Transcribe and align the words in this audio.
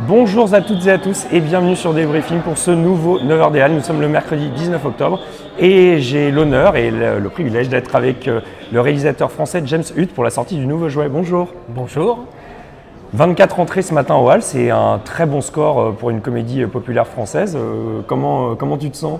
Bonjour 0.00 0.52
à 0.52 0.60
toutes 0.60 0.86
et 0.86 0.90
à 0.90 0.98
tous 0.98 1.26
et 1.32 1.40
bienvenue 1.40 1.74
sur 1.74 1.94
Débriefing 1.94 2.40
pour 2.40 2.58
ce 2.58 2.70
nouveau 2.70 3.18
9h 3.18 3.50
des 3.50 3.60
Halles. 3.60 3.72
Nous 3.72 3.80
sommes 3.80 4.00
le 4.00 4.08
mercredi 4.08 4.50
19 4.50 4.84
octobre 4.84 5.20
et 5.58 6.00
j'ai 6.00 6.30
l'honneur 6.30 6.76
et 6.76 6.90
le, 6.90 7.18
le 7.18 7.28
privilège 7.30 7.68
d'être 7.68 7.96
avec 7.96 8.28
euh, 8.28 8.40
le 8.72 8.80
réalisateur 8.80 9.32
français 9.32 9.62
James 9.64 9.84
Hutt 9.96 10.12
pour 10.12 10.22
la 10.22 10.30
sortie 10.30 10.56
du 10.56 10.66
nouveau 10.66 10.88
jouet. 10.88 11.08
Bonjour. 11.08 11.48
Bonjour. 11.68 12.26
24 13.14 13.60
entrées 13.60 13.82
ce 13.82 13.94
matin 13.94 14.16
au 14.16 14.28
Hall, 14.28 14.42
c'est 14.42 14.70
un 14.70 15.00
très 15.02 15.24
bon 15.24 15.40
score 15.40 15.80
euh, 15.80 15.92
pour 15.92 16.10
une 16.10 16.20
comédie 16.20 16.62
euh, 16.62 16.66
populaire 16.66 17.06
française. 17.06 17.56
Comment, 18.06 18.54
comment 18.54 18.76
tu 18.76 18.90
te 18.90 18.96
sens? 18.96 19.18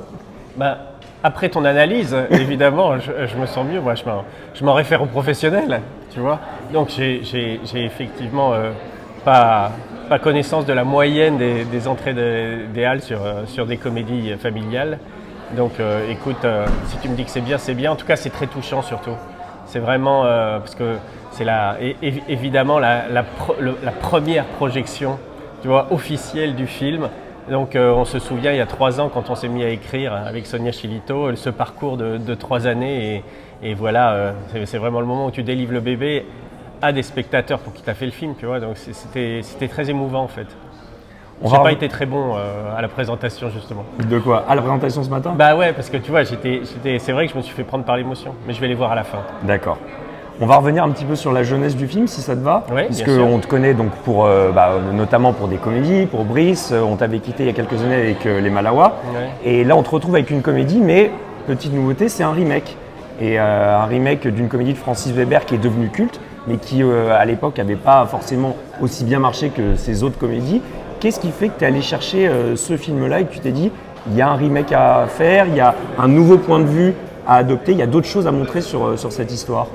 Bah, 0.57 0.79
après 1.23 1.49
ton 1.49 1.65
analyse, 1.65 2.17
évidemment, 2.31 2.99
je, 2.99 3.27
je 3.27 3.37
me 3.37 3.47
sens 3.47 3.67
mieux. 3.67 3.81
Moi, 3.81 3.95
je 3.95 4.65
m'en, 4.65 4.75
réfère 4.75 5.03
aux 5.03 5.07
professionnels, 5.07 5.81
tu 6.13 6.21
vois. 6.21 6.39
Donc, 6.73 6.91
j'ai, 6.91 7.61
effectivement 7.75 8.53
euh, 8.53 8.71
pas, 9.25 9.73
pas 10.09 10.19
connaissance 10.19 10.67
de 10.67 10.73
la 10.73 10.85
moyenne 10.85 11.37
des, 11.37 11.89
entrées 11.89 12.15
de- 12.15 12.67
des 12.73 12.85
halles 12.85 13.03
sur, 13.03 13.25
euh, 13.25 13.45
sur 13.47 13.67
des 13.67 13.77
comédies 13.77 14.35
familiales. 14.39 14.99
Donc, 15.57 15.73
euh, 15.79 16.11
écoute, 16.11 16.45
euh, 16.45 16.67
si 16.87 16.99
tu 16.99 17.09
me 17.09 17.17
dis 17.17 17.25
que 17.25 17.31
c'est 17.31 17.41
bien, 17.41 17.59
c'est 17.59 17.75
bien. 17.75 17.93
En 17.93 17.97
tout 17.97 18.07
cas, 18.07 18.17
c'est 18.17 18.31
très 18.31 18.47
touchant 18.47 18.83
surtout. 18.83 19.17
C'est 19.67 19.81
vraiment 19.81 20.23
parce 20.23 20.77
que 20.77 20.95
c'est 21.33 21.45
évidemment 22.29 22.79
la, 22.79 23.09
la 23.09 23.25
première 24.01 24.45
projection, 24.45 25.19
tu 25.61 25.67
vois, 25.67 25.89
officielle 25.91 26.55
du 26.55 26.69
film. 26.69 27.09
Donc, 27.51 27.77
on 27.77 28.05
se 28.05 28.21
souvient 28.21 28.53
il 28.53 28.59
y 28.59 28.61
a 28.61 28.67
trois 28.67 29.01
ans 29.01 29.11
quand 29.13 29.29
on 29.29 29.35
s'est 29.35 29.49
mis 29.49 29.65
à 29.65 29.69
écrire 29.71 30.13
avec 30.15 30.47
Sonia 30.47 30.71
Chilito 30.71 31.35
ce 31.35 31.51
parcours 31.51 31.97
de, 31.97 32.35
trois 32.37 32.69
années 32.69 33.25
et, 33.61 33.75
voilà, 33.75 34.35
c'est 34.67 34.79
vraiment 34.79 35.01
le 35.01 35.07
moment 35.07 35.27
où 35.27 35.31
tu 35.33 35.43
délivres 35.43 35.73
le 35.73 35.81
bébé 35.81 36.25
à 36.83 36.93
des 36.93 37.03
spectateurs 37.03 37.59
pour 37.61 37.73
qui 37.73 37.83
t'a 37.83 37.95
fait 37.95 38.07
le 38.07 38.13
film, 38.13 38.35
tu 38.39 38.47
vois. 38.47 38.61
Donc, 38.61 38.77
c'était 38.77 39.69
très 39.69 39.91
émouvant 39.91 40.23
en 40.23 40.29
fait. 40.29 40.47
On 41.43 41.49
va 41.49 41.61
pas 41.61 41.73
été 41.73 41.89
très 41.89 42.07
bon 42.07 42.35
euh, 42.35 42.77
à 42.77 42.81
la 42.81 42.89
présentation 42.89 43.51
justement. 43.51 43.85
De 44.09 44.19
quoi? 44.19 44.45
À 44.49 44.55
la 44.55 44.63
présentation 44.63 45.03
ce 45.03 45.11
matin? 45.11 45.35
Bah 45.37 45.55
ouais, 45.55 45.73
parce 45.75 45.91
que 45.91 45.99
tu 45.99 46.11
vois, 46.11 46.23
j'étais, 46.25 46.63
c'est 46.99 47.13
vrai 47.13 47.27
que 47.27 47.33
je 47.33 47.37
me 47.37 47.43
suis 47.43 47.55
fait 47.55 47.63
prendre 47.65 47.85
par 47.85 47.97
l'émotion, 47.99 48.33
mais 48.47 48.55
je 48.55 48.61
vais 48.61 48.69
les 48.69 48.75
voir 48.75 48.93
à 48.93 48.95
la 48.95 49.05
fin. 49.05 49.19
D'accord. 49.43 49.77
On 50.41 50.47
va 50.47 50.57
revenir 50.57 50.85
un 50.85 50.91
petit 50.91 51.05
peu 51.07 51.15
sur 51.17 51.33
la 51.33 51.43
jeunesse 51.43 51.77
du 51.77 51.87
film, 51.89 52.07
si 52.07 52.21
ça 52.23 52.35
te 52.37 52.41
va. 52.41 52.65
Ouais, 52.71 52.85
Parce 52.85 52.99
sûr. 52.99 53.27
qu'on 53.27 53.39
te 53.39 53.47
connaît 53.47 53.73
donc 53.75 53.91
pour, 54.05 54.25
euh, 54.27 54.51
bah, 54.51 54.71
notamment 54.93 55.33
pour 55.33 55.49
des 55.49 55.57
comédies, 55.57 56.07
pour 56.07 56.25
Brice. 56.25 56.73
euh, 56.73 56.81
On 56.83 56.97
t'avait 56.97 57.21
quitté 57.21 57.43
il 57.45 57.47
y 57.47 57.51
a 57.51 57.55
quelques 57.55 57.83
années 57.83 57.95
avec 57.97 58.27
euh, 58.27 58.41
Les 58.41 58.51
Malawa. 58.51 58.97
Ouais. 59.15 59.51
Et 59.51 59.65
là, 59.65 59.77
on 59.77 59.83
te 59.83 59.89
retrouve 59.91 60.15
avec 60.15 60.31
une 60.31 60.43
comédie, 60.43 60.79
mais 60.79 61.11
petite 61.47 61.73
nouveauté, 61.73 62.09
c'est 62.11 62.23
un 62.23 62.33
remake. 62.33 62.77
Et 63.19 63.39
un 63.39 63.85
remake 63.87 64.27
d'une 64.29 64.49
comédie 64.49 64.75
de 64.75 64.79
Francis 64.79 65.11
Weber 65.13 65.47
qui 65.47 65.55
est 65.55 65.59
devenue 65.59 65.89
culte, 65.89 66.21
mais 66.47 66.57
qui 66.57 66.83
euh, 66.83 67.17
à 67.17 67.25
l'époque 67.25 67.59
n'avait 67.59 67.77
pas 67.77 68.07
forcément 68.07 68.57
aussi 68.81 69.05
bien 69.05 69.19
marché 69.19 69.51
que 69.51 69.77
ses 69.77 70.03
autres 70.03 70.19
comédies. 70.19 70.63
Qu'est-ce 71.01 71.21
qui 71.21 71.31
fait 71.31 71.49
que 71.49 71.59
tu 71.59 71.65
es 71.65 71.67
allé 71.67 71.83
chercher 71.83 72.29
euh, 72.29 72.57
ce 72.57 72.77
film-là 72.77 73.21
et 73.21 73.25
que 73.25 73.33
tu 73.33 73.41
t'es 73.41 73.53
dit, 73.53 73.71
il 74.09 74.17
y 74.17 74.23
a 74.23 74.29
un 74.29 74.37
remake 74.37 74.73
à 74.73 75.07
faire, 75.09 75.47
il 75.47 75.55
y 75.55 75.61
a 75.61 75.75
un 75.99 76.09
nouveau 76.09 76.39
point 76.39 76.61
de 76.61 76.67
vue 76.67 76.95
à 77.27 77.37
adopter, 77.37 77.73
il 77.73 77.79
y 77.79 77.83
a 77.83 77.87
d'autres 77.87 78.07
choses 78.07 78.27
à 78.27 78.33
montrer 78.33 78.61
sur, 78.61 78.85
euh, 78.85 78.97
sur 78.97 79.13
cette 79.13 79.33
histoire? 79.33 79.67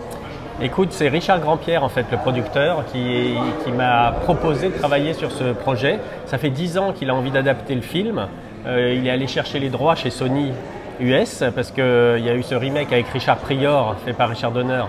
Écoute, 0.62 0.90
c'est 0.92 1.08
Richard 1.08 1.40
Grandpierre, 1.40 1.84
en 1.84 1.90
fait, 1.90 2.06
le 2.12 2.18
producteur, 2.18 2.86
qui, 2.92 3.34
qui 3.64 3.72
m'a 3.72 4.14
proposé 4.24 4.70
de 4.70 4.78
travailler 4.78 5.14
sur 5.14 5.32
ce 5.32 5.54
projet. 5.54 6.00
Ça 6.28 6.38
fait 6.38 6.52
dix 6.52 6.78
ans 6.78 6.94
qu'il 6.94 7.10
a 7.10 7.16
envie 7.16 7.32
d'adapter 7.32 7.74
le 7.74 7.82
film. 7.82 8.28
Il 8.68 9.08
est 9.08 9.10
allé 9.10 9.26
chercher 9.26 9.58
les 9.58 9.70
droits 9.70 9.96
chez 9.96 10.12
Sony 10.12 10.52
US, 11.00 11.44
parce 11.56 11.72
qu'il 11.72 11.84
y 11.84 12.30
a 12.30 12.36
eu 12.36 12.44
ce 12.44 12.54
remake 12.54 12.94
avec 12.94 13.08
Richard 13.08 13.38
Prior, 13.38 13.96
fait 14.06 14.14
par 14.14 14.30
Richard 14.30 14.52
Donner, 14.52 14.84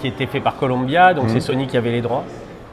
qui 0.00 0.08
était 0.08 0.26
fait 0.26 0.40
par 0.40 0.56
Columbia, 0.56 1.14
donc 1.14 1.28
c'est 1.28 1.40
Sony 1.40 1.66
qui 1.66 1.76
avait 1.76 1.90
les 1.92 2.00
droits. 2.00 2.24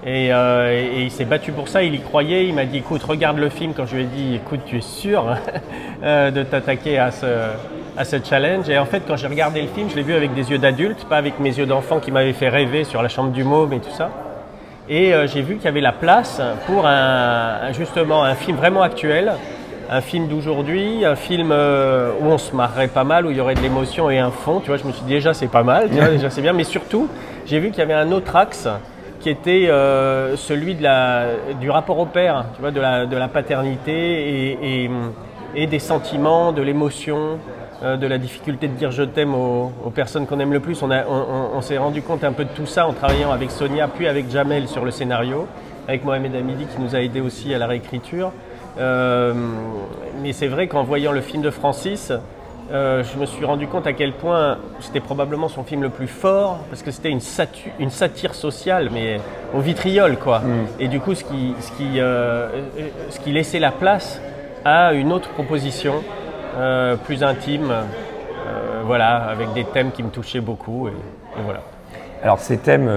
Et, 0.03 0.33
euh, 0.33 0.71
et- 0.95 1.03
il 1.03 1.11
s'est 1.11 1.25
battu 1.25 1.51
pour 1.51 1.67
ça, 1.67 1.83
il 1.83 1.93
y 1.93 1.99
croyait, 1.99 2.47
il 2.47 2.55
m'a 2.55 2.65
dit 2.65 2.77
écoute, 2.79 3.03
regarde 3.03 3.37
le 3.37 3.49
film 3.49 3.73
quand 3.75 3.85
je 3.85 3.95
lui 3.97 4.01
ai 4.03 4.05
dit 4.07 4.35
écoute, 4.35 4.61
tu 4.65 4.77
es 4.77 4.81
sûr 4.81 5.23
euh, 6.03 6.31
de 6.31 6.41
t'attaquer 6.41 6.97
à 6.97 7.11
ce, 7.11 7.25
à 7.97 8.03
ce 8.03 8.15
challenge. 8.23 8.67
Et 8.69 8.79
en 8.79 8.85
fait, 8.85 9.03
quand 9.07 9.15
j'ai 9.15 9.27
regardé 9.27 9.61
le 9.61 9.67
film, 9.67 9.89
je 9.91 9.95
l'ai 9.95 10.01
vu 10.01 10.15
avec 10.15 10.33
des 10.33 10.49
yeux 10.49 10.57
d'adulte, 10.57 11.05
pas 11.05 11.17
avec 11.17 11.39
mes 11.39 11.55
yeux 11.55 11.67
d'enfant 11.67 11.99
qui 11.99 12.11
m'avaient 12.11 12.33
fait 12.33 12.49
rêver 12.49 12.83
sur 12.83 13.03
la 13.03 13.09
chambre 13.09 13.29
du 13.31 13.43
môme 13.43 13.73
et 13.73 13.79
tout 13.79 13.91
ça. 13.91 14.09
Et 14.89 15.13
euh, 15.13 15.27
j'ai 15.27 15.43
vu 15.43 15.55
qu'il 15.57 15.65
y 15.65 15.67
avait 15.67 15.81
la 15.81 15.91
place 15.91 16.41
pour 16.65 16.87
un- 16.87 17.71
justement 17.71 18.23
un 18.23 18.33
film 18.33 18.57
vraiment 18.57 18.81
actuel, 18.81 19.33
un 19.93 19.99
film 20.01 20.27
d'aujourd'hui, 20.29 21.03
un 21.05 21.15
film 21.17 21.51
euh, 21.51 22.11
où 22.21 22.25
on 22.27 22.37
se 22.37 22.55
marrerait 22.55 22.87
pas 22.87 23.03
mal, 23.03 23.25
où 23.25 23.31
il 23.31 23.37
y 23.37 23.41
aurait 23.41 23.55
de 23.55 23.59
l'émotion 23.59 24.09
et 24.09 24.19
un 24.19 24.31
fond. 24.31 24.61
Tu 24.61 24.67
vois, 24.67 24.77
je 24.77 24.85
me 24.85 24.91
suis 24.93 25.03
dit 25.03 25.13
déjà 25.13 25.33
c'est 25.33 25.47
pas 25.49 25.63
mal, 25.63 25.89
tu 25.89 25.97
vois, 25.97 26.07
déjà 26.07 26.29
c'est 26.29 26.41
bien. 26.41 26.53
Mais 26.53 26.63
surtout, 26.63 27.09
j'ai 27.45 27.59
vu 27.59 27.71
qu'il 27.71 27.79
y 27.79 27.81
avait 27.81 27.93
un 27.93 28.11
autre 28.13 28.35
axe 28.37 28.69
qui 29.19 29.29
était 29.29 29.67
euh, 29.69 30.35
celui 30.37 30.75
de 30.75 30.81
la, 30.83 31.25
du 31.59 31.69
rapport 31.69 31.99
au 31.99 32.05
père, 32.05 32.45
tu 32.55 32.61
vois, 32.61 32.71
de 32.71 32.79
la, 32.79 33.05
de 33.05 33.17
la 33.17 33.27
paternité 33.27 33.91
et, 33.91 34.83
et- 34.85 34.89
et 35.53 35.67
des 35.67 35.79
sentiments, 35.79 36.53
de 36.53 36.61
l'émotion, 36.61 37.37
euh, 37.83 37.97
de 37.97 38.07
la 38.07 38.17
difficulté 38.17 38.69
de 38.69 38.73
dire 38.73 38.91
je 38.91 39.03
t'aime 39.03 39.35
aux, 39.35 39.73
aux 39.85 39.89
personnes 39.89 40.25
qu'on 40.25 40.39
aime 40.39 40.53
le 40.53 40.61
plus. 40.61 40.81
On, 40.81 40.89
a- 40.89 41.03
on- 41.05 41.11
on- 41.53 41.57
on 41.57 41.61
s'est 41.61 41.77
rendu 41.77 42.01
compte 42.01 42.23
un 42.23 42.31
peu 42.31 42.45
de 42.45 42.49
tout 42.55 42.65
ça 42.65 42.87
en 42.87 42.93
travaillant 42.93 43.31
avec 43.33 43.51
Sonia, 43.51 43.89
puis 43.89 44.07
avec 44.07 44.31
Jamel 44.31 44.69
sur 44.69 44.85
le 44.85 44.91
scénario, 44.91 45.47
avec 45.89 46.05
Mohamed 46.05 46.33
Hamidi 46.33 46.65
qui 46.67 46.81
nous 46.81 46.95
a 46.95 47.01
aidé 47.01 47.19
aussi 47.19 47.53
à 47.53 47.57
la 47.57 47.67
réécriture. 47.67 48.31
Euh, 48.77 49.33
mais 50.21 50.33
c'est 50.33 50.47
vrai 50.47 50.67
qu'en 50.67 50.83
voyant 50.83 51.11
le 51.11 51.21
film 51.21 51.41
de 51.41 51.49
Francis, 51.49 52.11
euh, 52.71 53.03
je 53.03 53.19
me 53.19 53.25
suis 53.25 53.43
rendu 53.43 53.67
compte 53.67 53.85
à 53.85 53.93
quel 53.93 54.13
point 54.13 54.57
c'était 54.79 55.01
probablement 55.01 55.49
son 55.49 55.63
film 55.63 55.81
le 55.81 55.89
plus 55.89 56.07
fort, 56.07 56.59
parce 56.69 56.83
que 56.83 56.91
c'était 56.91 57.09
une, 57.09 57.19
une 57.79 57.89
satire 57.89 58.33
sociale, 58.33 58.89
mais 58.93 59.19
au 59.53 59.59
vitriol, 59.59 60.17
quoi. 60.17 60.41
Et 60.79 60.87
du 60.87 60.99
coup, 60.99 61.13
ce 61.13 61.23
qui, 61.25 61.53
ce, 61.59 61.71
qui, 61.73 61.99
euh, 61.99 62.47
ce 63.09 63.19
qui 63.19 63.33
laissait 63.33 63.59
la 63.59 63.71
place 63.71 64.21
à 64.63 64.93
une 64.93 65.11
autre 65.11 65.29
proposition, 65.29 65.95
euh, 66.57 66.95
plus 66.95 67.23
intime, 67.23 67.73
voilà, 68.85 69.17
avec 69.17 69.53
des 69.53 69.63
thèmes 69.63 69.91
qui 69.91 70.01
me 70.03 70.09
touchaient 70.09 70.41
beaucoup, 70.41 70.87
et, 70.87 70.91
et 70.91 71.43
voilà. 71.43 71.61
Alors 72.23 72.39
ces 72.39 72.57
thèmes, 72.57 72.89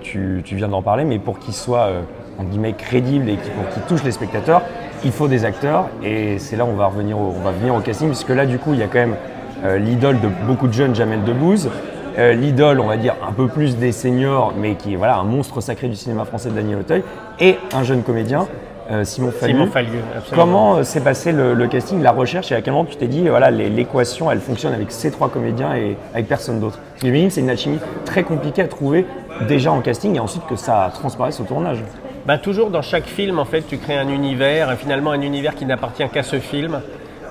tu, 0.00 0.42
tu 0.44 0.56
viens 0.56 0.68
d'en 0.68 0.82
parler, 0.82 1.04
mais 1.04 1.18
pour 1.18 1.38
qu'ils 1.38 1.54
soient 1.54 1.90
en 2.38 2.44
guillemets 2.44 2.72
crédibles 2.72 3.28
et 3.28 3.36
pour 3.36 3.68
qu'ils 3.72 3.82
touchent 3.82 4.04
les 4.04 4.12
spectateurs, 4.12 4.62
il 5.04 5.12
faut 5.12 5.28
des 5.28 5.44
acteurs. 5.44 5.86
Et 6.02 6.38
c'est 6.38 6.56
là 6.56 6.64
où 6.64 6.68
on 6.68 6.76
va 6.76 6.86
revenir 6.86 7.18
au, 7.18 7.34
on 7.36 7.42
va 7.42 7.50
venir 7.50 7.74
au 7.74 7.80
casting, 7.80 8.08
puisque 8.08 8.30
là 8.30 8.46
du 8.46 8.58
coup 8.58 8.72
il 8.72 8.80
y 8.80 8.82
a 8.82 8.86
quand 8.86 8.98
même 8.98 9.16
euh, 9.64 9.78
l'idole 9.78 10.20
de 10.20 10.28
beaucoup 10.46 10.68
de 10.68 10.72
jeunes, 10.72 10.94
Jamel 10.94 11.24
Debbouze, 11.24 11.70
euh, 12.18 12.32
l'idole, 12.34 12.80
on 12.80 12.86
va 12.86 12.96
dire 12.96 13.14
un 13.26 13.32
peu 13.32 13.48
plus 13.48 13.76
des 13.76 13.92
seniors, 13.92 14.52
mais 14.56 14.74
qui 14.74 14.94
est 14.94 14.96
voilà 14.96 15.16
un 15.16 15.24
monstre 15.24 15.60
sacré 15.60 15.88
du 15.88 15.96
cinéma 15.96 16.24
français 16.24 16.50
de 16.50 16.54
Daniel 16.54 16.80
Auteuil, 16.80 17.02
et 17.40 17.58
un 17.72 17.82
jeune 17.84 18.02
comédien, 18.02 18.46
euh, 18.90 19.04
Simon 19.04 19.30
Fallu. 19.30 19.52
Simon 19.52 19.68
absolument. 20.16 20.22
Comment 20.34 20.84
s'est 20.84 21.00
passé 21.00 21.32
le, 21.32 21.54
le 21.54 21.66
casting, 21.68 22.02
la 22.02 22.10
recherche 22.10 22.50
et 22.52 22.54
à 22.54 22.60
quel 22.60 22.72
moment 22.72 22.84
tu 22.84 22.96
t'es 22.96 23.06
dit 23.06 23.28
voilà 23.28 23.50
l'équation 23.50 24.30
elle 24.30 24.40
fonctionne 24.40 24.74
avec 24.74 24.90
ces 24.90 25.10
trois 25.10 25.28
comédiens 25.28 25.74
et 25.74 25.96
avec 26.12 26.26
personne 26.26 26.60
d'autre? 26.60 26.78
J'imagine 27.00 27.30
c'est 27.30 27.40
une 27.40 27.50
alchimie 27.50 27.78
très 28.04 28.24
compliquée 28.24 28.62
à 28.62 28.68
trouver 28.68 29.06
déjà 29.48 29.72
en 29.72 29.80
casting 29.80 30.16
et 30.16 30.20
ensuite 30.20 30.44
que 30.46 30.56
ça 30.56 30.90
transparaisse 30.92 31.40
au 31.40 31.44
tournage. 31.44 31.78
Ben, 32.24 32.38
toujours 32.38 32.70
dans 32.70 32.82
chaque 32.82 33.06
film, 33.06 33.40
en 33.40 33.44
fait, 33.44 33.62
tu 33.62 33.78
crées 33.78 33.98
un 33.98 34.08
univers, 34.08 34.76
finalement 34.78 35.10
un 35.10 35.20
univers 35.22 35.56
qui 35.56 35.66
n'appartient 35.66 36.08
qu'à 36.08 36.22
ce 36.22 36.38
film. 36.38 36.80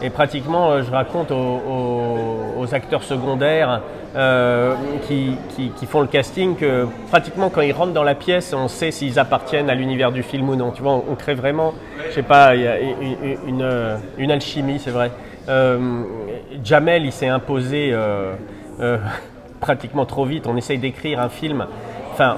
Et 0.02 0.10
pratiquement, 0.10 0.72
euh, 0.72 0.84
je 0.84 0.92
raconte 0.92 1.32
aux, 1.32 2.66
acteurs 2.74 3.04
secondaires 3.04 3.82
euh, 4.16 4.76
qui, 5.08 5.36
qui- 5.56 5.86
font 5.86 6.02
le 6.02 6.08
casting 6.08 6.56
que 6.56 6.88
pratiquement 7.10 7.50
quand 7.50 7.62
ils 7.62 7.72
rentrent 7.74 7.94
dans 7.94 8.04
la 8.04 8.16
pièce, 8.16 8.54
on 8.54 8.68
sait 8.68 8.92
s'ils 8.92 9.20
appartiennent 9.20 9.70
à 9.70 9.76
l'univers 9.76 10.12
du 10.12 10.24
film 10.24 10.50
ou 10.50 10.56
non. 10.56 10.72
Tu 10.72 10.82
vois, 10.82 11.02
on, 11.10 11.16
crée 11.16 11.34
vraiment, 11.34 11.74
je 12.10 12.14
sais 12.16 12.24
pas, 12.24 12.56
une, 12.56 13.62
euh, 13.62 13.98
une 14.18 14.32
alchimie, 14.32 14.80
c'est 14.80 14.92
vrai. 14.92 15.12
Jamel, 16.64 17.06
il 17.06 17.12
s'est 17.12 17.28
imposé 17.28 17.94
pratiquement 19.60 20.06
trop 20.06 20.26
vite. 20.26 20.48
On 20.48 20.56
essaye 20.58 20.78
d'écrire 20.78 21.20
un 21.20 21.30
film. 21.30 21.66
Enfin, 22.14 22.38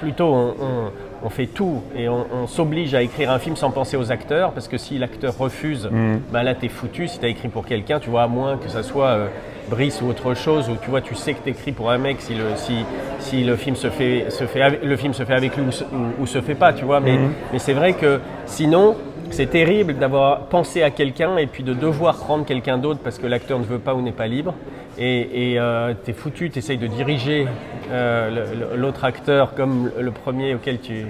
plutôt 0.00 0.26
on, 0.32 0.48
on- 0.60 0.90
on 1.26 1.30
fait 1.30 1.46
tout 1.46 1.82
et 1.96 2.06
on, 2.08 2.26
on 2.34 2.46
s'oblige 2.46 2.94
à 2.94 3.00
écrire 3.00 3.30
un 3.30 3.38
film 3.38 3.56
sans 3.56 3.70
penser 3.70 3.96
aux 3.96 4.12
acteurs 4.12 4.52
parce 4.52 4.68
que 4.68 4.76
si 4.76 4.98
l'acteur 4.98 5.36
refuse, 5.38 5.88
ben 6.32 6.42
là 6.42 6.54
t'es 6.54 6.68
foutu. 6.68 7.08
Si 7.08 7.18
t'as 7.18 7.28
écrit 7.28 7.48
pour 7.48 7.64
quelqu'un, 7.64 7.98
tu 7.98 8.10
vois, 8.10 8.24
à 8.24 8.26
moins 8.28 8.58
que 8.58 8.68
ça 8.68 8.82
soit 8.82 9.06
euh, 9.08 9.26
Brice 9.70 10.02
ou 10.02 10.08
autre 10.08 10.34
chose, 10.34 10.68
où 10.68 10.76
tu 10.82 10.90
vois, 10.90 11.00
tu 11.00 11.14
sais 11.14 11.32
que 11.32 11.42
t'écris 11.42 11.72
pour 11.72 11.90
un 11.90 11.96
mec 11.96 12.20
si 12.20 12.34
le, 12.34 12.44
si, 12.56 12.74
si 13.20 13.42
le 13.42 13.56
film 13.56 13.74
se 13.74 13.88
fait, 13.88 14.26
se 14.28 14.44
fait, 14.44 14.60
avec- 14.60 14.84
le 14.84 14.96
film 14.98 15.14
se 15.14 15.24
fait 15.24 15.32
avec 15.34 15.56
lui 15.56 15.64
ou, 15.66 15.72
se- 15.72 15.84
ou- 15.84 16.22
ou 16.22 16.26
se 16.26 16.42
fait 16.42 16.54
pas, 16.54 16.74
tu 16.74 16.84
vois. 16.84 17.00
Mais, 17.00 17.16
mais 17.54 17.58
c'est 17.58 17.72
vrai 17.72 17.94
que 17.94 18.20
sinon, 18.44 18.94
c'est 19.30 19.46
terrible 19.46 19.94
d'avoir 19.94 20.40
pensé 20.48 20.82
à 20.82 20.90
quelqu'un 20.90 21.38
et 21.38 21.46
puis 21.46 21.62
de 21.62 21.72
devoir 21.72 22.16
prendre 22.18 22.44
quelqu'un 22.44 22.76
d'autre 22.76 23.00
parce 23.02 23.18
que 23.18 23.26
l'acteur 23.26 23.58
ne 23.58 23.64
veut 23.64 23.78
pas 23.78 23.94
ou 23.94 24.02
n'est 24.02 24.12
pas 24.12 24.26
libre. 24.26 24.52
Et 24.98 25.58
tu 26.04 26.10
es 26.10 26.14
foutu, 26.14 26.50
tu 26.50 26.58
essayes 26.58 26.78
de 26.78 26.86
diriger 26.86 27.46
euh, 27.90 28.76
l'autre 28.76 29.04
acteur 29.04 29.54
comme 29.54 29.90
le 29.98 30.10
premier 30.10 30.54
auquel 30.54 30.80
tu, 30.80 31.06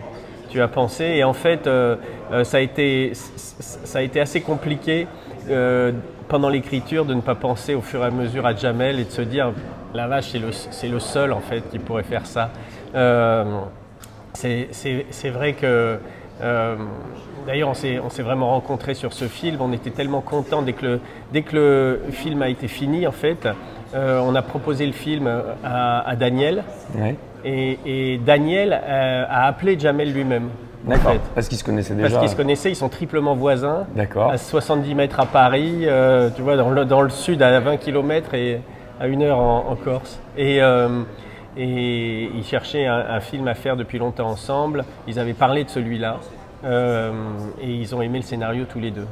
tu 0.54 0.62
as 0.62 0.68
pensé. 0.68 1.04
Et 1.04 1.24
en 1.24 1.32
fait, 1.32 1.66
euh, 1.66 1.96
euh, 2.30 2.44
ça, 2.44 2.58
a 2.58 2.60
été, 2.60 3.12
ça 3.14 3.98
a 3.98 4.02
été 4.02 4.20
assez 4.20 4.40
compliqué 4.40 5.08
euh, 5.50 5.90
pendant 6.28 6.48
l'écriture 6.48 7.04
de 7.04 7.12
ne 7.12 7.20
pas 7.20 7.34
penser 7.34 7.74
au 7.74 7.80
fur 7.80 8.02
et 8.02 8.06
à 8.06 8.10
mesure 8.10 8.46
à 8.46 8.54
Jamel 8.54 9.00
et 9.00 9.04
de 9.04 9.10
se 9.10 9.22
dire 9.22 9.52
la 9.94 10.06
vache, 10.06 10.30
c'est 10.30 10.38
le, 10.88 10.92
le 10.94 11.00
seul 11.00 11.32
en 11.32 11.40
fait 11.40 11.68
qui 11.70 11.80
pourrait 11.80 12.04
faire 12.04 12.24
ça. 12.24 12.50
Euh, 12.94 13.62
c'est 14.32 15.30
vrai 15.30 15.54
que 15.54 15.98
D'ailleurs, 17.46 17.68
on 17.68 17.74
s'est 17.74 18.22
vraiment 18.22 18.50
rencontrés 18.50 18.94
sur 18.94 19.12
ce 19.12 19.26
film. 19.26 19.58
On 19.60 19.72
était 19.72 19.90
tellement 19.90 20.22
contents 20.22 20.62
dès 20.62 20.72
que 20.72 20.86
le, 20.86 21.00
dès 21.32 21.42
que 21.42 21.54
le 22.06 22.12
film 22.12 22.40
a 22.42 22.48
été 22.48 22.68
fini, 22.68 23.06
en 23.06 23.12
fait. 23.12 23.46
On 23.94 24.34
a 24.34 24.42
proposé 24.42 24.86
le 24.86 24.92
film 24.92 25.30
à, 25.64 26.16
Daniel. 26.16 26.64
Et, 27.44 28.20
Daniel 28.24 28.72
a 28.72 29.46
appelé 29.46 29.78
Jamel 29.78 30.12
lui-même. 30.12 30.50
D'accord. 30.84 31.14
Parce 31.34 31.48
qu'ils 31.48 31.58
se 31.58 31.64
connaissaient 31.64 31.94
déjà. 31.94 32.08
Parce 32.08 32.20
qu'ils 32.20 32.30
se 32.30 32.36
connaissaient, 32.36 32.70
ils 32.70 32.76
sont 32.76 32.88
triplement 32.88 33.34
voisins. 33.34 33.86
D'accord. 33.96 34.30
À 34.30 34.38
70 34.38 34.94
mètres 34.94 35.18
à 35.18 35.26
Paris, 35.26 35.80
euh, 35.82 36.30
tu 36.34 36.42
vois, 36.42 36.56
dans 36.56 36.70
le, 36.70 36.84
dans 36.84 37.02
le, 37.02 37.10
sud 37.10 37.42
à 37.42 37.58
20 37.60 37.78
km 37.78 38.34
et 38.34 38.60
à 39.00 39.06
une 39.06 39.22
heure 39.22 39.38
en, 39.38 39.76
Corse. 39.76 40.20
Et, 40.36 40.62
euh, 40.62 41.02
et 41.56 42.30
ils 42.34 42.44
cherchaient 42.44 42.86
un, 42.86 43.20
film 43.20 43.48
à 43.48 43.54
faire 43.54 43.76
depuis 43.76 43.98
longtemps 43.98 44.28
ensemble. 44.28 44.84
Ils 45.06 45.18
avaient 45.18 45.34
parlé 45.34 45.64
de 45.64 45.70
celui-là 45.70 46.18
euh, 46.64 47.12
et 47.60 47.70
ils 47.70 47.94
ont 47.94 48.02
aimé 48.02 48.18
le 48.18 48.24
scénario 48.24 48.64
tous 48.70 48.80
les 48.80 48.90
deux. 48.90 49.06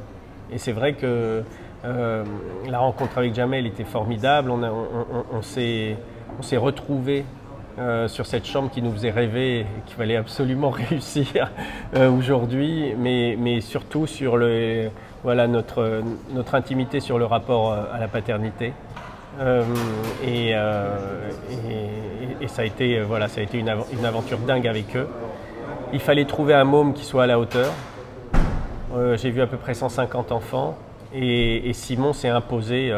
Et 0.52 0.58
c'est 0.58 0.72
vrai 0.72 0.92
que 0.92 1.42
la 1.84 2.79
rencontre 2.79 3.19
avec 3.19 3.34
Jamel 3.34 3.67
était 3.67 3.84
formidable. 3.84 4.50
On, 4.50 5.43
s'est 5.43 5.96
retrouvés 6.56 7.25
euh, 7.79 8.06
sur 8.06 8.26
cette 8.26 8.44
chambre 8.44 8.70
qui 8.70 8.82
nous 8.82 8.93
faisait 8.93 9.11
rêver 9.11 9.61
et 9.61 9.67
qu'il 9.87 9.96
fallait 9.96 10.17
absolument 10.17 10.69
réussir 10.90 11.50
euh, 11.96 12.11
aujourd'hui, 12.11 12.94
mais, 12.99 13.61
surtout 13.62 14.06
sur 14.06 14.37
notre, 14.37 16.05
intimité 16.52 17.00
sur 17.00 17.19
le 17.19 17.25
rapport 17.25 17.73
euh, 17.73 17.85
à 17.90 17.99
la 17.99 18.08
paternité. 18.08 18.75
Et, 20.23 20.55
ça 22.46 22.62
a 22.62 22.64
été, 22.67 23.00
voilà, 23.00 23.28
ça 23.28 23.40
a 23.40 23.44
été 23.44 23.58
une, 23.58 23.75
une, 23.93 24.05
aventure 24.05 24.37
dingue 24.38 24.69
avec 24.69 24.94
eux. 24.94 25.08
Il 25.94 26.00
fallait 26.00 26.26
trouver 26.26 26.52
un 26.52 26.64
môme 26.64 26.93
qui 26.93 27.06
soit 27.06 27.23
à 27.23 27.26
la 27.26 27.38
hauteur. 27.38 27.73
J'ai 29.14 29.31
vu 29.31 29.40
à 29.40 29.46
peu 29.46 29.56
près 29.56 29.73
150 29.73 30.32
enfants 30.32 30.76
et, 31.14 31.73
Simon 31.73 32.12
s'est 32.12 32.29
imposé 32.29 32.93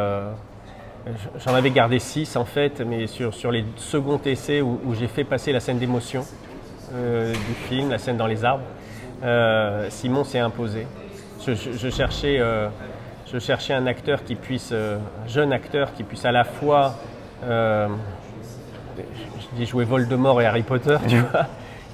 J'en 1.44 1.54
avais 1.54 1.70
gardé 1.70 1.98
six 1.98 2.34
en 2.36 2.46
fait, 2.46 2.80
mais 2.80 3.06
sur, 3.06 3.34
sur 3.34 3.50
les 3.50 3.64
seconds 3.76 4.20
essais 4.24 4.62
où, 4.62 4.94
j'ai 4.98 5.06
fait 5.08 5.24
passer 5.24 5.52
la 5.52 5.60
scène 5.60 5.78
d'émotion 5.78 6.24
euh, 6.94 7.32
du 7.32 7.54
film, 7.68 7.90
la 7.90 7.98
scène 7.98 8.16
dans 8.16 8.26
les 8.26 8.42
arbres, 8.44 8.64
euh, 9.22 9.86
Simon 9.90 10.24
s'est 10.24 10.38
imposé. 10.38 10.86
Je, 11.46 11.90
cherchais, 11.90 12.38
euh, 12.38 12.68
je 13.30 13.38
cherchais 13.38 13.74
un 13.74 13.86
acteur 13.86 14.24
qui 14.24 14.34
puisse, 14.34 14.72
un 14.72 15.28
jeune 15.28 15.52
acteur 15.52 15.92
qui 15.92 16.04
puisse 16.04 16.24
à 16.24 16.32
la 16.32 16.44
fois, 16.44 16.94
je 17.42 17.88
dis 19.56 19.66
jouer 19.66 19.84
Voldemort 19.84 20.40
et 20.40 20.46
Harry 20.46 20.62
Potter, 20.62 20.96
tu 21.06 21.18
vois. 21.18 21.46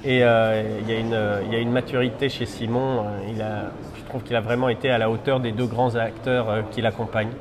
Et 0.05 0.19
il 0.19 0.87
y, 0.87 1.51
y, 1.51 1.55
a 1.55 1.59
une 1.59 1.71
maturité 1.71 2.29
chez 2.29 2.45
Simon. 2.45 3.07
il 3.29 3.41
a, 3.41 3.71
trouve 4.11 4.23
qu'il 4.23 4.35
a 4.35 4.41
vraiment 4.41 4.69
été 4.69 4.89
à 4.89 4.97
la 4.97 5.09
hauteur 5.09 5.39
des 5.39 5.51
deux 5.51 5.65
grands 5.65 5.95
acteurs 5.95 6.47
qui 6.71 6.81
l'accompagnent. 6.81 7.31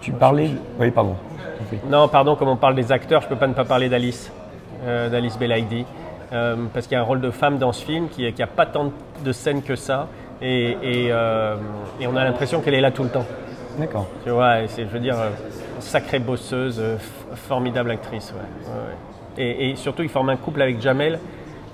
Tu 0.00 0.12
parlais. 0.12 0.50
Oui, 0.78 0.90
pardon. 0.90 1.16
Non, 1.88 2.08
pardon, 2.08 2.36
comme 2.36 2.48
on 2.48 2.56
parle 2.56 2.74
des 2.74 2.90
acteurs, 2.90 3.20
je 3.20 3.26
ne 3.26 3.30
peux 3.30 3.36
pas 3.36 3.46
ne 3.46 3.52
pas 3.52 3.64
parler 3.64 3.88
d'Alice, 3.88 4.32
euh, 4.84 5.08
d'Alice 5.08 5.38
Belaïdi. 5.38 5.84
Euh, 6.32 6.56
parce 6.72 6.86
qu'il 6.86 6.94
y 6.94 6.98
a 6.98 7.00
un 7.00 7.06
rôle 7.06 7.20
de 7.20 7.30
femme 7.30 7.58
dans 7.58 7.72
ce 7.72 7.84
film 7.84 8.08
qui 8.08 8.32
n'a 8.32 8.46
pas 8.46 8.64
tant 8.64 8.92
de 9.22 9.32
scènes 9.32 9.62
que 9.62 9.76
ça. 9.76 10.08
Et, 10.40 10.76
euh, 11.10 11.56
on 12.00 12.16
a 12.16 12.24
l'impression 12.24 12.60
qu'elle 12.60 12.74
est 12.74 12.80
là 12.80 12.90
tout 12.90 13.02
le 13.02 13.10
temps. 13.10 13.26
D'accord. 13.78 14.06
Tu 14.24 14.30
vois, 14.30 14.66
c'est, 14.68 14.84
je 14.84 14.88
veux 14.88 15.00
dire, 15.00 15.16
sacrée 15.80 16.18
bosseuse, 16.18 16.82
formidable 17.34 17.90
actrice. 17.90 18.32
Et, 19.36 19.74
surtout, 19.76 20.02
ils 20.02 20.08
forment 20.08 20.30
un 20.30 20.36
couple 20.36 20.62
avec 20.62 20.80
Jamel. 20.80 21.18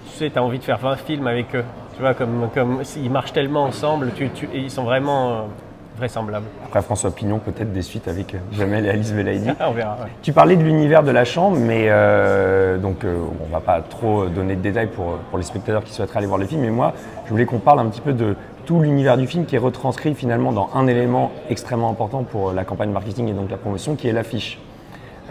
Tu 0.06 0.18
sais, 0.18 0.30
tu 0.30 0.38
as 0.38 0.42
envie 0.42 0.58
de 0.58 0.64
faire 0.64 0.78
20 0.78 0.96
films 0.96 1.26
avec 1.26 1.54
eux. 1.54 1.64
Tu 1.96 2.02
vois, 2.02 2.12
comme, 2.12 2.50
comme 2.52 2.82
ils 2.96 3.10
marchent 3.10 3.32
tellement 3.32 3.64
ensemble, 3.64 4.12
tu, 4.14 4.28
ils 4.52 4.70
sont 4.70 4.84
vraiment 4.84 5.48
vraisemblable. 5.96 6.44
Après 6.64 6.82
François 6.82 7.10
Pignon, 7.10 7.38
peut-être 7.38 7.72
des 7.72 7.80
suites 7.80 8.06
avec 8.06 8.34
euh, 8.34 8.38
Jamel 8.52 8.84
et 8.84 8.90
Alice 8.90 9.12
Belaïdi. 9.12 9.48
on 9.60 9.72
verra. 9.72 9.96
Tu 10.22 10.32
parlais 10.32 10.56
de 10.56 10.62
l'univers 10.62 11.02
de 11.02 11.10
la 11.10 11.24
chambre, 11.24 11.56
mais 11.58 11.86
euh, 11.88 12.76
donc 12.76 13.04
euh, 13.04 13.16
on 13.42 13.50
va 13.50 13.60
pas 13.60 13.80
trop 13.80 14.26
donner 14.26 14.56
de 14.56 14.60
détails 14.60 14.88
pour, 14.88 15.16
pour 15.30 15.38
les 15.38 15.44
spectateurs 15.44 15.84
qui 15.84 15.92
souhaiteraient 15.92 16.18
aller 16.18 16.26
voir 16.26 16.38
le 16.38 16.46
film. 16.46 16.60
Mais 16.60 16.70
moi, 16.70 16.92
je 17.24 17.30
voulais 17.30 17.46
qu'on 17.46 17.60
parle 17.60 17.80
un 17.80 17.86
petit 17.86 18.02
peu 18.02 18.12
de 18.12 18.36
tout 18.66 18.80
l'univers 18.80 19.16
du 19.16 19.26
film 19.26 19.46
qui 19.46 19.56
est 19.56 19.60
retranscrit 19.60 20.14
finalement 20.14 20.52
dans 20.52 20.68
un 20.74 20.86
élément 20.86 21.30
extrêmement 21.48 21.88
important 21.88 22.24
pour 22.24 22.52
la 22.52 22.64
campagne 22.64 22.90
marketing 22.90 23.28
et 23.28 23.32
donc 23.32 23.50
la 23.50 23.56
promotion, 23.56 23.96
qui 23.96 24.08
est 24.08 24.12
l'affiche. 24.12 24.58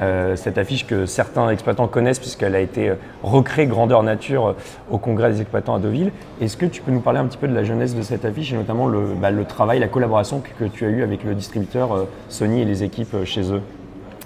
Euh, 0.01 0.35
cette 0.35 0.57
affiche 0.57 0.85
que 0.85 1.05
certains 1.05 1.49
exploitants 1.49 1.87
connaissent 1.87 2.19
puisqu'elle 2.19 2.53
a 2.55 2.59
été 2.59 2.89
euh, 2.89 2.95
recréée 3.23 3.65
grandeur 3.65 4.03
nature 4.03 4.47
euh, 4.47 4.53
au 4.91 4.97
congrès 4.97 5.31
des 5.31 5.39
exploitants 5.39 5.75
à 5.75 5.79
Deauville. 5.79 6.11
Est-ce 6.41 6.57
que 6.57 6.65
tu 6.65 6.81
peux 6.81 6.91
nous 6.91 6.99
parler 6.99 7.19
un 7.19 7.25
petit 7.25 7.37
peu 7.37 7.47
de 7.47 7.55
la 7.55 7.63
jeunesse 7.63 7.95
de 7.95 8.01
cette 8.01 8.25
affiche 8.25 8.51
et 8.51 8.55
notamment 8.57 8.87
le, 8.87 9.13
bah, 9.15 9.31
travail, 9.47 9.79
la 9.79 9.87
collaboration 9.87 10.41
que, 10.41 10.65
tu 10.65 10.85
as 10.85 10.89
eu 10.89 11.01
avec 11.01 11.23
le 11.23 11.33
distributeur 11.33 12.07
Sony 12.27 12.61
et 12.61 12.65
les 12.65 12.83
équipes 12.83 13.23
chez 13.23 13.53
eux? 13.53 13.61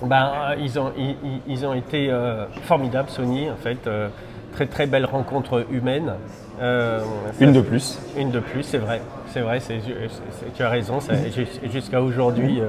Ben, 0.01 0.31
ils, 0.59 0.79
ont, 0.79 0.91
ils, 1.47 1.65
ont 1.65 1.73
été 1.73 2.09
formidables, 2.63 3.09
Sony, 3.09 3.51
en 3.51 3.57
fait. 3.57 3.89
très 4.53 4.65
très 4.65 4.87
belle 4.87 5.05
rencontre 5.05 5.65
humaine. 5.71 6.13
une 7.39 7.51
de 7.51 7.61
plus. 7.61 7.99
Une 8.17 8.31
de 8.31 8.39
plus, 8.39 8.63
c'est 8.63 8.77
vrai. 8.77 9.01
C'est 9.27 9.41
vrai, 9.41 9.59
tu 10.55 10.63
as 10.63 10.69
raison. 10.69 10.99
Jusqu'à 11.71 12.01
aujourd'hui, 12.01 12.61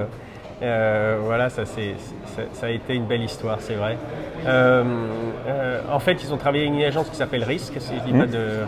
euh, 0.61 1.17
voilà, 1.23 1.49
ça, 1.49 1.63
ça, 1.65 2.65
a 2.65 2.69
été 2.69 2.93
une 2.93 3.05
belle 3.05 3.23
histoire, 3.23 3.59
c'est 3.61 3.73
vrai. 3.73 3.97
Euh, 4.45 4.83
euh, 5.47 5.81
en 5.91 5.99
fait, 5.99 6.23
ils 6.23 6.33
ont 6.33 6.37
travaillé 6.37 6.67
avec 6.67 6.77
une 6.77 6.85
agence 6.85 7.09
qui 7.09 7.15
s'appelle 7.15 7.43
Risque, 7.43 7.73
si 7.79 7.93
je 7.95 7.99
ne 7.99 8.05
dis 8.05 8.19
pas 8.19 8.27
de, 8.27 8.59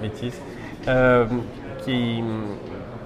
bêtises, 0.00 0.40
qui, 1.84 2.22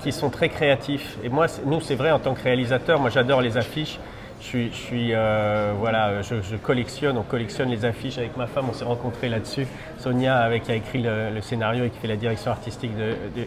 qui, 0.01 0.13
sont 0.13 0.31
très 0.31 0.49
créatifs. 0.49 1.19
Et 1.25 1.29
moi, 1.29 1.47
nous, 1.67 1.81
c'est 1.81 1.97
vrai, 1.97 2.13
en 2.13 2.21
tant 2.21 2.35
que 2.35 2.43
réalisateur, 2.43 3.01
moi 3.01 3.11
j'adore 3.11 3.41
les 3.41 3.57
affiches. 3.57 3.99
Je 4.41 4.69
suis, 4.69 5.13
voilà, 5.81 6.23
je, 6.23 6.57
collectionne, 6.57 7.19
on 7.19 7.25
collectionne 7.25 7.71
les 7.71 7.85
affiches 7.85 8.19
avec 8.19 8.37
ma 8.37 8.47
femme, 8.47 8.67
on 8.71 8.73
s'est 8.73 8.85
rencontrés 8.85 9.29
là-dessus. 9.29 9.67
Sonia, 9.99 10.39
avec, 10.39 10.63
qui 10.63 10.71
a 10.71 10.77
écrit 10.77 11.03
le, 11.03 11.41
scénario 11.41 11.85
et 11.85 11.91
qui 11.91 11.99
fait 11.99 12.07
la 12.07 12.17
direction 12.17 12.53
artistique 12.53 12.93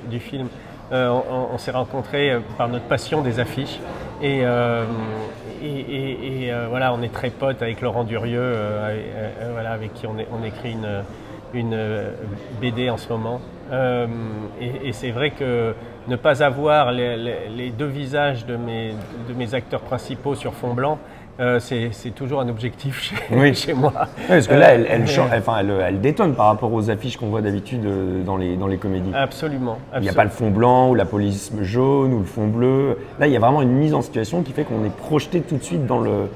du 0.10 0.20
film, 0.20 0.50
on 0.92 1.58
s'est 1.58 1.72
rencontrés 1.72 2.38
par 2.58 2.68
notre 2.68 2.86
passion 2.86 3.22
des 3.22 3.40
affiches. 3.40 3.80
Et, 4.22 4.42
euh, 4.44 4.86
euh, 5.64 6.68
voilà, 6.70 6.94
on 6.94 7.02
est 7.02 7.12
très 7.12 7.32
potes 7.32 7.62
avec 7.62 7.82
Laurent 7.82 8.04
Durieux, 8.04 8.40
euh, 8.40 9.50
voilà, 9.52 9.72
avec 9.72 9.94
qui 9.94 10.06
on, 10.06 10.18
écrit 10.44 10.76
une, 11.54 11.84
BD 12.62 12.90
en 12.90 12.98
ce 12.98 13.10
moment. 13.10 13.42
et, 14.60 14.92
c'est 14.92 15.12
vrai 15.12 15.32
que 15.32 15.74
ne 16.08 16.16
pas 16.16 16.44
avoir 16.44 16.92
les, 16.92 17.72
deux 17.76 17.86
visages 17.86 18.46
de 18.46 18.56
mes 18.58 19.54
acteurs 19.54 19.82
principaux 19.82 20.36
sur 20.36 20.54
fond 20.54 20.74
blanc, 20.74 21.00
euh, 21.42 21.60
c'est 21.60 22.12
toujours 22.14 22.42
un 22.42 22.50
objectif 22.50 23.02
chez, 23.02 23.54
chez 23.56 23.74
moi. 23.74 23.92
parce 24.28 24.48
que 24.48 24.54
là, 24.54 24.74
elle, 24.76 24.86
elle, 24.88 25.04
enfin, 25.04 25.58
elle, 25.60 26.00
détonne 26.00 26.36
par 26.36 26.46
rapport 26.46 26.72
aux 26.72 26.92
affiches 26.92 27.18
qu'on 27.18 27.30
voit 27.30 27.42
d'habitude 27.42 27.84
euh, 27.84 28.22
dans 28.24 28.38
les, 28.38 28.56
dans 28.58 28.68
les 28.68 28.78
comédies. 28.78 29.12
Absolument. 29.16 29.80
Il 29.96 30.02
n'y 30.02 30.10
a 30.10 30.14
pas 30.14 30.24
le 30.24 30.30
fond 30.30 30.52
blanc 30.52 30.90
ou 30.90 30.96
la 30.96 31.06
police 31.06 31.52
jaune 31.62 32.14
ou 32.14 32.20
le 32.20 32.26
fond 32.26 32.46
bleu. 32.46 33.00
Là, 33.20 33.26
il 33.26 33.34
y 33.34 33.36
a 33.36 33.40
vraiment 33.40 33.64
une 33.64 33.72
mise 33.72 33.96
en 33.96 34.04
situation 34.04 34.44
qui 34.44 34.52
fait 34.52 34.66
qu'on 34.66 34.86
est 34.86 34.96
projeté 34.96 35.42
tout 35.42 35.58
de 35.58 35.64
suite 35.64 35.88
dans 35.88 36.00
le. 36.00 36.30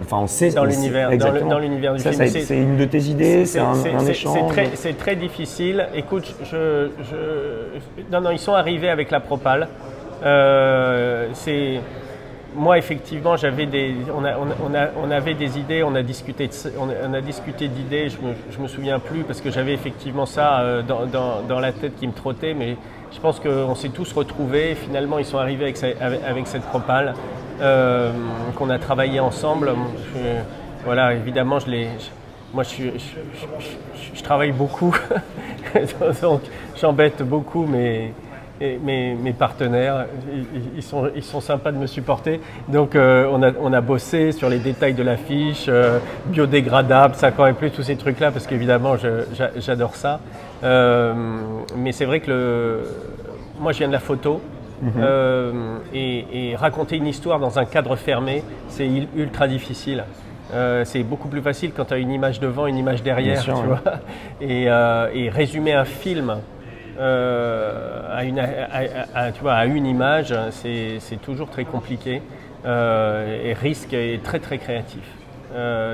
Enfin, 0.00 0.18
on 0.18 0.26
sait 0.26 0.50
dans 0.50 0.64
l'univers, 0.64 1.10
dans 1.48 1.58
l'univers 1.58 1.94
du 1.94 2.00
film. 2.00 2.26
C'est 2.28 2.56
une 2.56 2.76
de 2.76 2.84
tes 2.84 3.02
idées, 3.02 3.44
c'est 3.46 3.58
un, 3.58 3.72
un, 3.72 4.06
échange. 4.06 4.52
C'est 4.74 4.96
très, 4.96 5.16
difficile. 5.16 5.86
Écoute, 5.94 6.34
je, 6.44 6.88
je, 7.10 8.12
non, 8.12 8.20
non, 8.20 8.30
ils 8.30 8.38
sont 8.38 8.54
arrivés 8.54 8.90
avec 8.90 9.10
la 9.10 9.20
propale. 9.20 9.68
Euh, 10.24 11.28
c'est 11.32 11.80
moi, 12.54 12.78
effectivement, 12.78 13.36
j'avais 13.36 13.66
des, 13.66 13.94
on, 14.14 14.24
a, 14.24 14.36
on, 14.36 14.74
a, 14.74 14.88
on, 15.02 15.10
avait 15.10 15.34
des 15.34 15.58
idées, 15.58 15.82
on 15.82 15.94
a 15.94 16.02
discuté, 16.02 16.50
on 16.78 17.14
a, 17.14 17.20
discuté 17.20 17.68
d'idées. 17.68 18.08
Je 18.10 18.18
me, 18.18 18.62
me 18.62 18.68
souviens 18.68 18.98
plus 18.98 19.24
parce 19.24 19.40
que 19.40 19.50
j'avais 19.50 19.72
effectivement 19.72 20.26
ça 20.26 20.60
euh, 20.60 20.82
dans, 20.82 21.06
dans, 21.42 21.60
la 21.60 21.72
tête 21.72 21.96
qui 21.98 22.06
me 22.06 22.12
trottait, 22.12 22.54
mais 22.54 22.76
je 23.12 23.20
pense 23.20 23.40
qu'on 23.40 23.74
s'est 23.74 23.88
tous 23.88 24.12
retrouvés. 24.12 24.74
Finalement, 24.74 25.18
ils 25.18 25.24
sont 25.24 25.38
arrivés 25.38 25.64
avec, 25.64 25.82
avec, 25.82 26.46
cette 26.46 26.64
propale 26.64 27.14
euh, 27.60 28.12
qu'on 28.56 28.70
a 28.70 28.78
travaillé 28.78 29.20
ensemble. 29.20 29.72
voilà, 30.84 31.14
évidemment, 31.14 31.58
je 31.58 31.70
l'ai. 31.70 31.88
Moi, 32.52 32.64
je, 32.64 32.90
je, 34.14 34.22
travaille 34.22 34.52
beaucoup, 34.52 34.94
donc 36.22 36.42
j'embête 36.78 37.22
beaucoup, 37.22 37.64
mais 37.66 38.12
mes, 38.82 39.32
partenaires, 39.32 40.06
ils, 40.76 40.82
sont, 40.82 41.10
ils 41.14 41.22
sont 41.22 41.40
sympas 41.40 41.72
de 41.72 41.78
me 41.78 41.86
supporter. 41.86 42.40
Donc 42.68 42.94
euh, 42.94 43.28
on, 43.30 43.42
a, 43.42 43.52
on 43.60 43.72
a 43.72 43.80
bossé 43.80 44.32
sur 44.32 44.48
les 44.48 44.58
détails 44.58 44.94
de 44.94 45.02
l'affiche, 45.02 45.66
euh, 45.68 45.98
biodégradable, 46.26 47.14
ça 47.14 47.30
quand 47.30 47.44
même 47.44 47.54
plus, 47.54 47.70
tous 47.70 47.82
ces 47.82 47.96
trucs-là, 47.96 48.30
parce 48.30 48.46
qu'évidemment 48.46 48.94
j'adore 49.56 49.96
ça. 49.96 50.20
Euh, 50.62 51.14
mais 51.76 51.92
c'est 51.92 52.04
vrai 52.04 52.20
que 52.20 52.30
le, 52.30 52.80
moi 53.58 53.72
je 53.72 53.78
viens 53.78 53.88
de 53.88 53.92
la 53.92 54.00
photo. 54.00 54.40
Mhm. 54.82 55.78
et, 55.94 56.56
raconter 56.56 56.96
une 56.96 57.06
histoire 57.06 57.38
dans 57.38 57.60
un 57.60 57.64
cadre 57.64 57.94
fermé, 57.94 58.42
c'est 58.68 58.88
ultra 59.14 59.46
difficile. 59.46 60.02
c'est 60.84 61.04
beaucoup 61.04 61.28
plus 61.28 61.40
facile 61.40 61.70
quand 61.72 61.84
tu 61.84 61.94
as 61.94 61.98
une 61.98 62.10
image 62.10 62.40
devant, 62.40 62.66
une 62.66 62.78
image 62.78 63.00
derrière, 63.04 63.44
tu 63.44 63.52
vois. 63.52 63.80
Et, 64.40 64.64
et, 64.64 65.30
résumer 65.30 65.72
un 65.72 65.84
film 65.84 66.34
à, 66.98 68.24
une, 68.24 68.42
tu 69.34 69.40
vois, 69.40 69.54
à 69.54 69.66
une 69.66 69.86
image, 69.86 70.34
c'est 70.50 71.20
toujours 71.22 71.48
très 71.50 71.64
compliqué. 71.64 72.22
et 72.64 73.54
risque 73.54 73.92
est 73.92 74.22
très 74.22 74.38
très 74.38 74.58
créatif. 74.58 75.04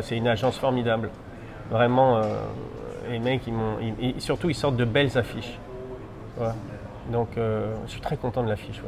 c'est 0.02 0.16
une 0.16 0.28
agence 0.28 0.58
formidable. 0.58 1.10
Vraiment, 1.70 2.20
les 3.10 3.18
mecs, 3.18 3.46
ils 3.46 3.52
m'ont, 3.52 3.76
surtout, 4.18 4.50
ils 4.50 4.54
sortent 4.54 4.76
de 4.76 4.84
belles 4.84 5.16
affiches. 5.16 5.58
Donc, 7.10 7.28
je 7.36 7.90
suis 7.90 8.00
très 8.00 8.16
content 8.16 8.42
de 8.42 8.48
l'affiche. 8.48 8.80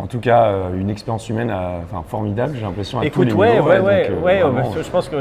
En 0.00 0.06
tout 0.06 0.18
cas, 0.18 0.46
euh, 0.46 0.74
une 0.80 0.88
expérience 0.90 1.28
humaine 1.28 1.50
euh, 1.50 1.80
enfin, 1.84 2.02
formidable, 2.06 2.54
j'ai 2.56 2.62
l'impression. 2.62 3.00
À 3.00 3.04
Écoute, 3.04 3.28
tous 3.28 3.34
les 3.34 3.40
ouais, 3.40 3.52
niveaux, 3.54 3.68
ouais, 3.68 3.80
ouais, 3.80 4.08
donc, 4.08 4.18
euh, 4.18 4.24
ouais, 4.24 4.40
vraiment, 4.40 4.72
je 4.82 4.90
pense 4.90 5.08
que 5.08 5.16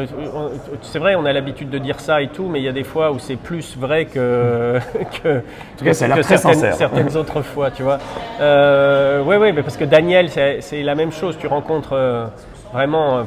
c'est 0.82 1.00
vrai, 1.00 1.16
on 1.16 1.26
a 1.26 1.34
l'habitude 1.34 1.70
de 1.70 1.78
dire 1.78 2.00
ça 2.00 2.22
et 2.22 2.30
tout, 2.30 2.48
mais 2.48 2.60
il 2.60 2.64
y 2.66 2.68
a 2.70 2.72
des 2.72 2.84
fois 2.84 3.12
où 3.12 3.20
c'est 3.20 3.36
plus 3.36 3.78
vrai 3.78 4.06
que, 4.06 4.80
que, 5.24 5.38
en 5.40 5.42
tout 5.78 5.86
cas, 5.86 5.94
ça 5.94 6.08
que 6.08 6.22
très 6.22 6.38
certaines, 6.38 6.74
certaines 6.74 7.18
autres 7.18 7.42
fois, 7.42 7.72
tu 7.72 7.84
vois. 7.84 8.00
Euh, 8.40 9.24
ouais, 9.24 9.38
ouais, 9.38 9.52
mais 9.52 9.64
parce 9.64 9.78
que 9.78 9.86
Daniel, 9.86 10.30
c'est 10.30 10.84
la 10.84 10.96
même 10.96 11.12
chose. 11.12 11.38
Tu 11.38 11.48
rencontres 11.48 11.94
euh, 11.94 12.26
vraiment 12.74 13.18
euh, 13.20 13.24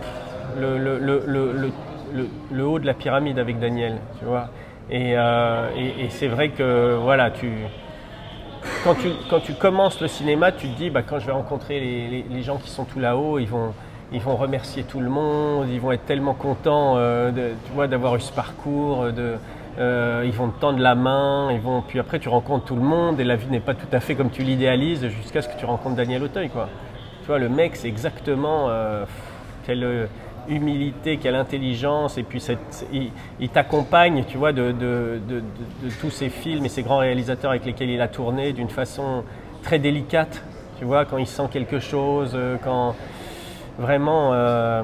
le, 0.59 0.79
le, 0.79 0.99
le, 0.99 1.23
le, 1.27 1.53
le- 2.15 2.29
le 2.51 2.67
haut 2.67 2.79
de 2.79 2.87
la 2.87 2.95
pyramide 2.95 3.39
avec 3.39 3.59
Daniel, 3.59 3.95
tu 4.19 4.25
vois. 4.25 4.49
Et, 4.91 5.15
euh, 5.17 5.69
et, 5.77 6.05
et 6.05 6.11
c'est 6.11 6.29
vrai 6.29 6.51
que 6.51 6.97
voilà, 7.03 7.31
tu 7.31 7.49
quand 8.85 8.95
tu, 8.95 9.09
quand 9.31 9.41
tu 9.41 9.55
commences 9.55 10.01
le 10.01 10.09
cinéma, 10.09 10.53
tu 10.53 10.69
te 10.69 10.77
dis, 10.77 10.91
bah, 10.91 11.03
quand 11.03 11.19
je 11.19 11.27
vais 11.27 11.33
rencontrer 11.33 11.81
les, 11.81 12.25
les- 12.29 12.43
gens 12.43 12.57
qui 12.59 12.71
sont 12.71 12.85
tout 12.85 12.99
là-haut, 12.99 13.39
ils 13.39 13.49
vont, 13.49 13.73
ils 14.13 14.21
vont 14.21 14.37
remercier 14.37 14.83
tout 14.85 15.01
le 15.01 15.09
monde, 15.09 15.69
ils 15.71 15.81
vont 15.81 15.93
être 15.93 16.05
tellement 16.07 16.35
contents 16.35 16.95
euh, 16.97 17.31
d'avoir 17.89 18.17
eu 18.17 18.21
ce 18.21 18.33
parcours, 18.33 19.13
de, 19.13 19.37
euh, 19.79 20.23
ils 20.25 20.33
vont 20.33 20.49
te 20.49 20.61
tendre 20.61 20.79
la 20.81 20.95
main, 20.95 21.51
ils 21.53 21.61
vont, 21.61 21.83
puis 21.83 21.99
après 21.99 22.19
tu 22.19 22.29
rencontres 22.29 22.67
tout 22.67 22.77
le 22.77 22.83
monde 22.83 23.19
et 23.21 23.25
la 23.25 23.37
vie 23.37 23.47
n'est 23.49 23.61
pas 23.61 23.75
tout 23.75 23.87
à 23.93 24.01
fait 24.01 24.15
comme 24.15 24.31
tu 24.31 24.43
l'idéalises 24.43 25.07
jusqu'à 25.09 25.41
ce 25.43 25.49
que 25.49 25.59
tu 25.59 25.65
rencontres 25.65 25.97
Daniel 25.97 26.23
Auteuil. 26.23 26.51
Quoi. 26.51 26.69
Tu 27.23 27.27
vois, 27.29 27.39
le 27.39 27.49
mec, 27.49 27.77
c'est 27.77 27.89
exactement 27.89 28.67
euh, 28.69 29.05
quelle 29.67 30.09
humilité, 30.49 31.19
quelle 31.19 31.35
intelligence, 31.35 32.19
et 32.19 32.23
puis 32.23 32.43
il, 33.41 33.49
t'accompagne, 33.49 34.25
tu 34.29 34.39
vois, 34.39 34.53
de, 34.53 34.75
tous 36.01 36.11
ces 36.11 36.29
films 36.29 36.65
et 36.65 36.69
ces 36.69 36.83
grands 36.83 36.99
réalisateurs 36.99 37.51
avec 37.51 37.65
lesquels 37.65 37.91
il 37.91 38.01
a 38.01 38.09
tourné 38.09 38.53
d'une 38.53 38.69
façon 38.69 39.25
très 39.63 39.79
délicate, 39.79 40.43
tu 40.79 40.85
vois, 40.85 41.05
quand 41.05 41.19
il 41.19 41.27
sent 41.27 41.49
quelque 41.51 41.79
chose, 41.79 42.33
euh, 42.35 42.57
quand 42.63 42.95
vraiment, 43.79 44.31
euh, 44.33 44.83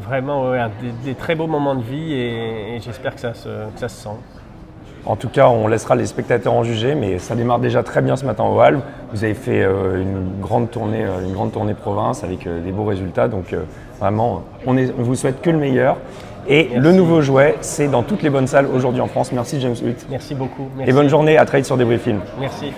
vraiment 0.00 0.52
des, 1.04 1.14
très 1.14 1.34
beaux 1.34 1.46
moments 1.46 1.74
de 1.74 1.82
vie, 1.82 2.12
et, 2.12 2.78
j'espère 2.80 3.14
que 3.14 3.20
ça 3.20 3.34
se, 3.34 3.48
sent. 3.88 4.08
En 5.04 5.16
tout 5.16 5.28
cas, 5.28 5.48
on 5.48 5.66
laissera 5.66 5.96
les 5.96 6.06
spectateurs 6.06 6.52
en 6.52 6.62
juger, 6.62 6.94
mais 6.94 7.18
ça 7.18 7.34
démarre 7.34 7.58
déjà 7.58 7.82
très 7.82 8.02
bien 8.02 8.14
ce 8.14 8.24
matin 8.24 8.44
au 8.44 8.60
Halles. 8.60 8.80
Vous 9.12 9.24
avez 9.24 9.34
fait 9.34 9.62
euh, 9.62 10.00
une 10.00 10.40
grande 10.40 10.70
tournée, 10.70 11.04
une 11.24 11.32
grande 11.32 11.50
tournée 11.50 11.74
province 11.74 12.22
avec 12.22 12.46
des 12.46 12.70
beaux 12.70 12.84
résultats. 12.84 13.26
Donc 13.26 13.52
vraiment, 14.02 14.42
on, 14.66 14.76
est, 14.76 14.92
on 14.98 15.02
vous 15.02 15.14
souhaite 15.14 15.40
que 15.42 15.50
le 15.50 15.58
meilleur. 15.58 15.96
Et 16.48 16.64
Merci. 16.72 16.80
le 16.80 16.92
nouveau 16.92 17.22
jouet, 17.22 17.54
c'est 17.60 17.86
dans 17.86 18.02
toutes 18.02 18.22
les 18.22 18.30
bonnes 18.30 18.48
salles 18.48 18.66
aujourd'hui 18.66 19.00
en 19.00 19.06
France. 19.06 19.30
Merci 19.30 19.60
James 19.60 19.76
Hutt. 19.80 20.06
Merci 20.10 20.34
beaucoup. 20.34 20.68
Et 20.84 20.92
bonne 20.92 21.08
journée, 21.08 21.38
à 21.38 21.44
vite 21.44 21.64
sur 21.66 21.76
Débris 21.76 21.98
Film. 21.98 22.18
Merci. 22.40 22.72